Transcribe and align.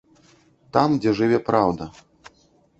Там, 0.77 0.89
дзе 1.05 1.15
жыве 1.21 1.39
праўда. 1.53 1.91